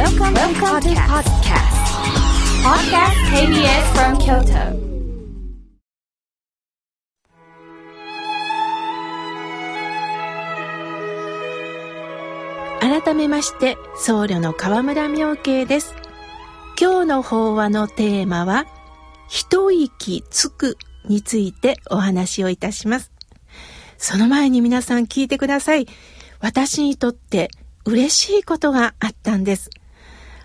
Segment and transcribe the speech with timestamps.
[0.00, 1.76] Welcome, Welcome to podcast.
[2.64, 4.80] Podcast KBS from Kyoto.
[12.80, 15.94] 改めまして僧侶の河村明慶です
[16.80, 18.64] 今日の法話のテーマは
[19.28, 23.12] 一息つくについてお話をいたします
[23.98, 25.86] その前に皆さん聞いてください
[26.40, 27.50] 私にとって
[27.84, 29.70] 嬉しいことがあったんです、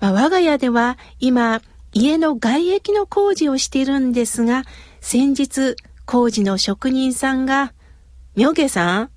[0.00, 1.60] まあ、我が家では今
[1.92, 4.64] 家の外壁の工事をしているんですが
[5.00, 7.72] 先日工事の職人さんが
[8.36, 9.10] 明慶さん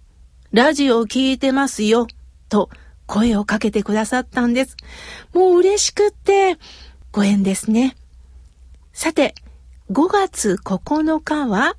[0.51, 2.07] ラジオを聞いてますよ
[2.49, 2.69] と
[3.11, 4.77] 声をかけてくださったんです。
[5.33, 6.57] もう嬉しくって、
[7.11, 7.97] ご縁ですね。
[8.93, 9.35] さて、
[9.91, 11.75] 5月9日は、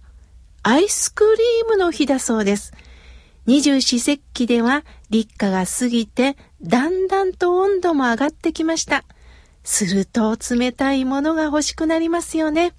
[0.62, 2.75] アイスクリームの日だそうです。
[3.47, 9.05] 二十四節気では立夏が過ぎて、だんだんと温度も上がってきました。
[9.65, 12.73] すると冷たいものが欲しくなりますよね。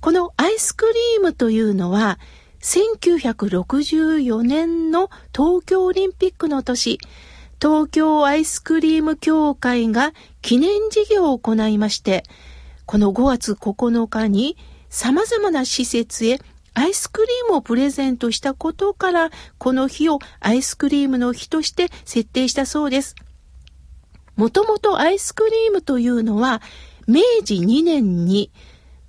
[0.00, 2.20] このアイスクリームというのは、
[2.62, 6.98] 1964年の東京オリンピックの年、
[7.60, 12.22] 東京アイスクリーム協会が記念事業を行いまして、
[12.86, 14.56] この5月9日に
[14.88, 16.38] 様々な施設へ
[16.78, 23.16] アイスクリームをプレゼントしたことから、この日をアイスクリームの日として設定したそうです。
[24.36, 26.62] もともとアイスクリームというのは、
[27.08, 28.52] 明治2年に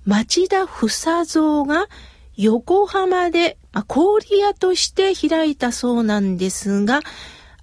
[0.04, 0.88] 町田房
[1.24, 1.86] 蔵が
[2.34, 7.02] 横浜で氷屋として開いたそうなんですが、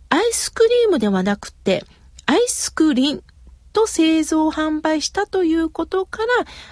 [0.08, 1.84] アイスクリームではなくて、
[2.26, 3.24] アイスクリン
[3.74, 6.28] と製造販売したということから、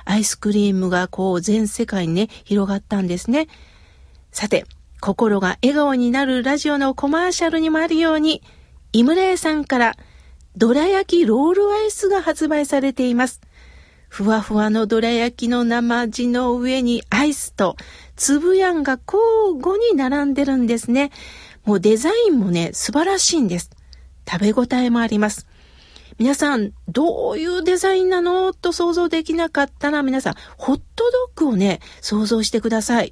[0.05, 3.47] アイスクリームがこう全世界にね、広がったんですね。
[4.31, 4.65] さて、
[5.01, 8.41] 心が笑顔になるラジオのコマーシャルにもあるように、
[8.91, 9.95] 井村屋さんから
[10.57, 13.41] どら焼きロールアイスが発売されています。
[14.07, 17.75] ふわふわのどら焼きの生地の上にアイスと
[18.16, 21.12] 粒やんが交互に並んでるんですね。
[21.66, 23.72] もうデザインもね、素晴らしいんです。
[24.29, 25.45] 食べ応えもあります。
[26.17, 33.11] 皆さん、どういうデザインなのと想像できなかったら皆さん、ホットドッグをね、想像してください。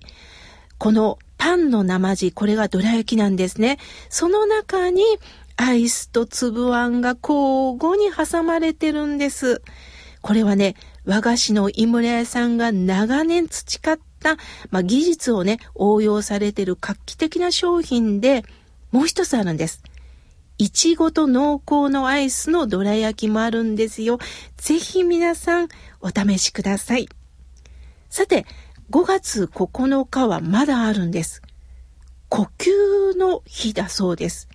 [0.78, 3.78] このパンの生地、これがどら焼きなんですね。
[4.08, 5.04] その中に
[5.58, 9.62] アイスと粒あんが交互に挟まれてるんです。
[10.22, 10.76] これはね、
[11.06, 14.38] 和菓子の井村屋さんが長年培った、
[14.72, 18.46] まあ、技術をね、応用されてる画期的な商品で、
[18.92, 19.84] もう一つあるんです。
[20.64, 24.18] いちごと濃厚のアイスのどら焼きもあるんですよ。
[24.56, 25.68] ぜひ皆さん
[26.00, 27.10] お試しください。
[28.10, 28.46] さて、
[28.90, 31.42] 5月9日はまだあるんです。
[32.30, 34.48] 呼吸の日だそうです。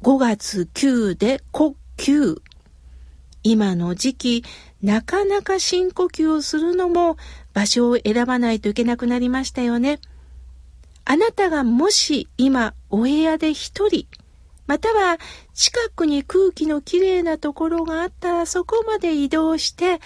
[0.00, 2.40] 5月9で呼吸。
[3.42, 4.44] 今の時期、
[4.82, 7.18] なかなか深呼吸をするのも
[7.52, 10.00] 場所を選ばないといけなくなりましたよね。
[11.04, 14.06] あなたがもし今お部屋で一人、
[14.72, 15.18] または
[15.52, 20.00] 近くに空気のきれいなところがあったらそこまで移動して、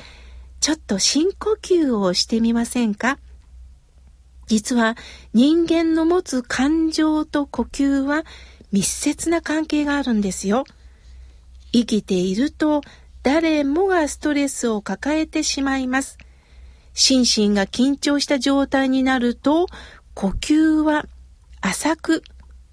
[0.59, 3.21] ちょっと深呼吸をしてみませんか？
[4.49, 4.97] 実は
[5.33, 8.25] 人間の持つ感情と呼吸は
[8.73, 10.65] 密接な関係があるんですよ。
[11.71, 12.81] 生きていると
[13.23, 16.19] 誰もがストレスを抱えてしまいます。
[16.93, 19.69] 心身が緊張した状態になると、
[20.15, 21.07] 呼吸は
[21.61, 22.25] 浅く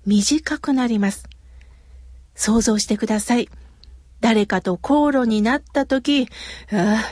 [0.07, 1.25] 短くなります。
[2.35, 3.49] 想像してください。
[4.19, 6.27] 誰かと口論になった時、
[6.71, 7.03] あ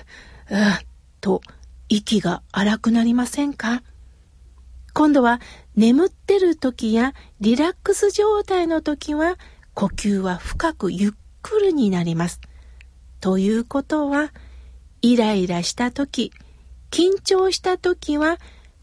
[0.49, 0.81] あ、ああ、
[1.19, 1.41] と
[1.89, 3.83] 息が荒くなりませんか？
[4.93, 5.39] 今度は
[5.75, 9.37] 眠ってる時やリラックス状態の時は
[9.73, 11.11] 呼吸は深くゆっ
[11.41, 12.41] くりになります。
[13.19, 14.33] ということは、
[15.01, 16.31] イライラした時、
[16.91, 18.37] 緊張した時は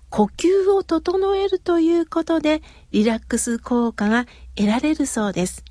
[0.09, 5.65] 呼吸を整えるということでリラックス効果が得られるそうです。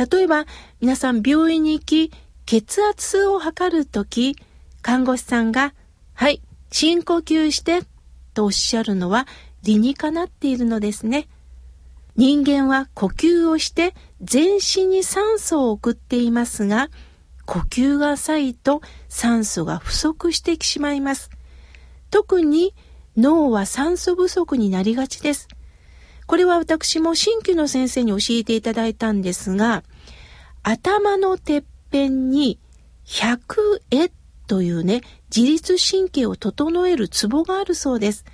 [0.00, 0.46] 例えば
[0.80, 2.10] 皆さん病院に行き
[2.46, 4.34] 血圧を測るとき
[4.80, 5.74] 看護師さんが
[6.14, 7.82] はい深呼吸して
[8.32, 9.26] とおっしゃるのは
[9.62, 11.28] 理にかなっているのですね。
[12.16, 16.88] 人間は呼吸をして全身に酸素を送っていますが
[17.44, 21.30] 呼吸が浅いと酸素が不足してしまいます。
[22.10, 22.74] 特に
[23.18, 25.48] 脳は酸素不足になりがちです。
[26.30, 29.82] これは私も新旧の先生に教えていただいたんですが、
[30.62, 32.58] 頭のてっぺんに
[33.06, 34.10] 100絵
[34.46, 35.00] というね、
[35.34, 38.24] 自律神経を整えるツボがあるそうです。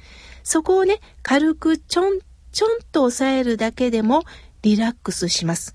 [0.43, 2.21] そこをね、軽くちょん
[2.53, 4.23] ちょんと押さえるだけでも
[4.63, 5.75] リラックスします。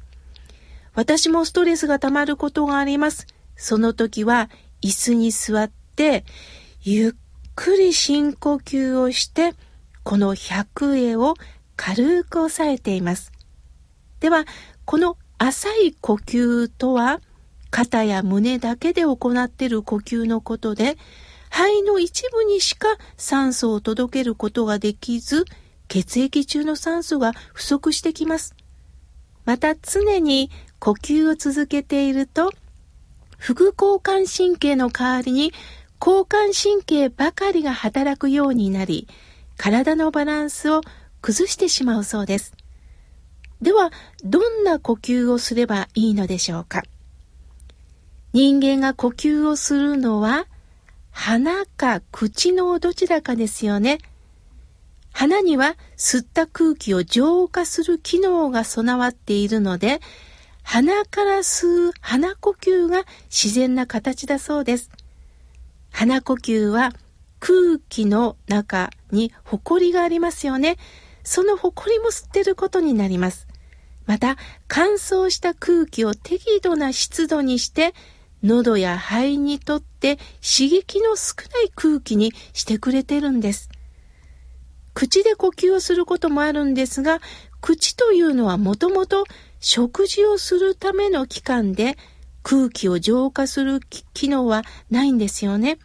[0.93, 3.27] 私もストレスが溜まることがあります。
[3.55, 4.49] その時は
[4.81, 6.25] 椅子に座って、
[6.81, 7.11] ゆっ
[7.55, 9.53] くり深呼吸をして、
[10.03, 11.35] この百会を
[11.75, 13.31] 軽く押さえています。
[14.19, 14.45] では、
[14.85, 17.19] この浅い呼吸とは、
[17.71, 20.99] 肩や胸だけで行っている呼吸のことで、
[21.49, 25.45] 肺の一部にしか酸素を届けることができず、
[25.87, 28.55] 血液中の酸素が不足してきます。
[29.43, 32.51] また常に呼吸を続けていると、
[33.39, 35.53] 副交感神経の代わりに
[35.99, 39.07] 交感神経ばかりが働くようになり、
[39.57, 40.81] 体のバランスを
[41.23, 42.60] 崩してしまうそうです。
[43.61, 43.91] では、
[44.23, 46.83] どんな呼吸をすればいいのでしょうか？
[48.33, 50.47] 人間が呼吸をするのは、
[51.11, 53.99] 鼻か口のどちらかですよね。
[55.13, 59.99] 鼻には吸った空気を浄化する機能が備わっているので、
[60.63, 64.89] 鼻から吸う鼻呼吸が自然な形だそうです。
[65.91, 66.93] 鼻呼吸は
[67.39, 70.77] 空気の中に埃がありますよね。
[71.23, 73.47] その埃も吸ってることになります。
[74.11, 74.35] また、
[74.67, 77.93] 乾燥した空気を適度な湿度にして、
[78.43, 83.69] 喉や肺にとって刺激の少ない空気にしてくれてるんです。
[84.93, 87.21] 口で呼吸をすることもあるんですが、
[87.61, 89.23] 口というのはもともと
[89.61, 91.95] 食事をするための器官で
[92.43, 93.79] 空気を浄化する
[94.13, 95.79] 機能はないんですよね。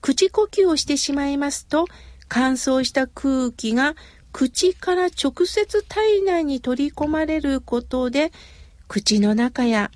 [0.00, 1.86] 口呼吸をしてしまいますと
[2.28, 3.96] 乾燥した空気が
[4.32, 8.32] 口から直接体内に取り込まれることで
[8.88, 9.90] 口の中や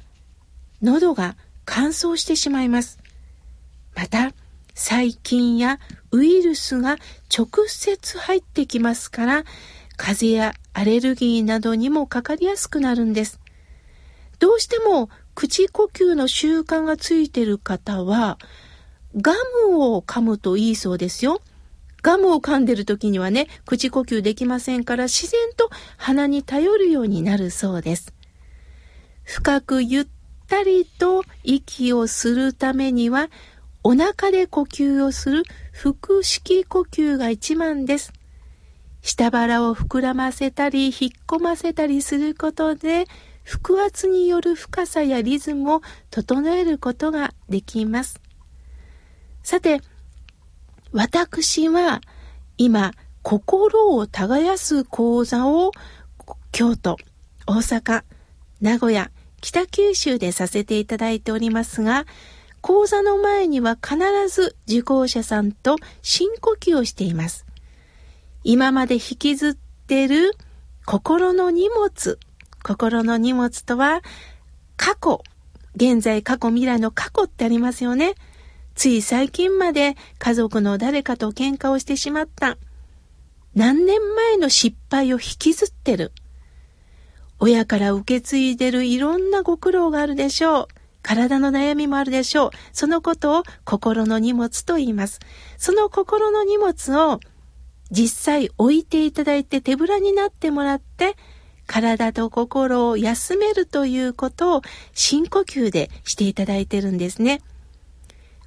[0.82, 2.98] 喉が乾燥してしまいます。
[3.94, 4.32] また
[4.74, 5.80] 細菌や
[6.12, 6.98] ウイルスが
[7.36, 9.44] 直接入ってきますから
[9.96, 13.40] 風邪やアレルギーなどにもかかりやすくなるんです。
[14.38, 18.38] どうしても口呼吸の習慣がついてる方は、
[19.16, 19.32] ガ
[19.66, 21.40] ムを噛むといいそうですよ。
[22.06, 28.14] ガムを噛んでる時にはね、口呼吸できませんから自然と鼻に頼るようになるそうです。
[29.24, 30.06] 深くゆっ
[30.46, 33.28] たりと息をするためには、
[33.82, 35.42] お腹で呼吸をする
[35.72, 38.12] 腹式呼吸が一番です。
[39.02, 40.92] 下腹を膨らませたり引っ
[41.26, 43.06] 込ませたりすることで
[43.44, 48.20] 腹圧による深さやリズムを整えることができます。
[49.42, 49.80] さて、
[50.96, 52.00] 私は
[52.56, 55.72] 今心を耕す講座を
[56.52, 56.96] 京都、
[57.46, 58.02] 大阪、
[58.62, 59.10] 名古屋、
[59.42, 62.06] 北九州でさせていただいておりますが、
[62.62, 63.98] 講座の前には必
[64.28, 67.44] ず受講者さんと深呼吸をしています。
[68.42, 70.32] 今まで引きずってる
[70.86, 72.18] 心の荷物。
[72.62, 74.00] 心の荷物とは、
[74.78, 75.22] 過去。
[75.74, 78.14] 現在、過去、未来の過去ってありますよね。
[78.76, 82.58] つい最近まで家族の誰かと喧嘩をしてしまった。
[83.54, 86.12] 何年前の失敗を引きずってる。
[87.40, 90.68] 親から受け継いでるいろんなご苦労があるでしょう。
[91.00, 92.50] 体の悩みもあるでしょう。
[92.72, 95.20] そのことを心の荷物と言います。
[95.56, 97.20] その心の荷物を
[97.90, 101.16] 実際置いていただいて手ぶらになってもらって
[101.66, 104.62] 体と心を休めるということを
[104.92, 107.40] 深呼吸でしていただいてるんですね。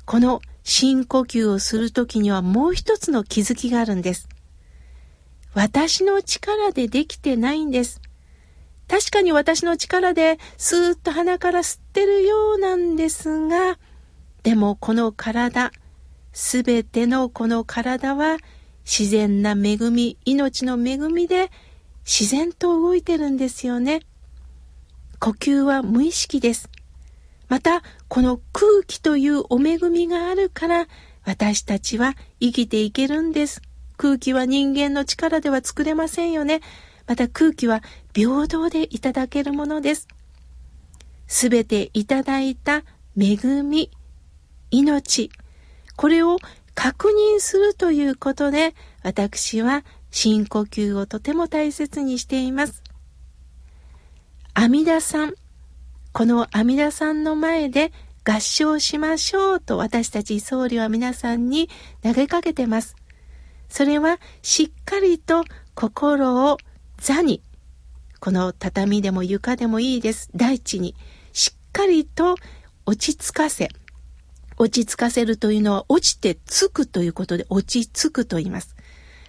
[0.10, 4.28] この深呼吸をするときにはもう一つの気づきがあるんです。
[5.54, 8.01] 私の力でできてないんです。
[8.88, 13.78] 確かに私の力でスーッと鼻から吸ってるようなんですが、
[14.42, 15.70] でもこの体、
[16.34, 18.38] すべてのこの体は
[18.86, 21.51] 自然な恵み、命の恵みで
[22.04, 24.00] 自然と動いてるんですよね。
[25.20, 26.68] 呼吸は無意識です。
[27.50, 30.88] また、この空気というお恵みがあるから、
[31.25, 33.62] 私たちは生きていけるんです。
[33.98, 36.62] 空気は人間の力では作れませんよね。
[37.08, 37.82] また空気は
[38.13, 40.08] 平等でいただけるものです。
[41.27, 42.84] すべていただいた
[43.18, 43.91] 恵み、
[44.72, 45.32] 命、
[45.96, 46.38] これを
[46.75, 52.84] 確認するということで、私は深呼吸をとても大切にしています。
[54.53, 55.34] 阿弥陀さん、
[56.12, 57.92] この阿弥陀さんの前で
[58.24, 61.70] 合唱しましょうと私たち僧侶は皆さんに
[62.04, 62.96] 投げかけてます。
[63.70, 65.44] それはしっかりと
[65.75, 66.58] 心を
[66.98, 67.42] 座に、
[68.20, 70.30] この畳でも床でもいいです。
[70.36, 70.96] 大地に
[71.32, 72.36] しっかりと
[72.86, 73.70] 落ち着かせ、
[74.58, 78.75] 落ち着かせるというのは落ちてつくということで落ち着くと言います。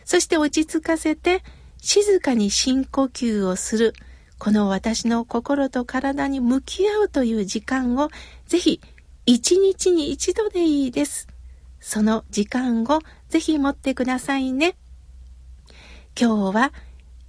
[0.04, 1.44] そして落ち着かせて
[1.78, 3.94] 静かに深呼吸をする。
[4.40, 8.08] この私の心と体に向き合うという時間を
[8.46, 8.80] ぜひ
[9.26, 11.28] 一日に一度でいいです。
[11.78, 14.76] その時間をぜひ持ってくださいね。
[16.18, 16.72] 今日は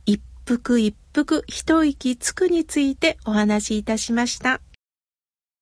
[0.05, 4.61] 一服一服一息つくについてお話しいたしました。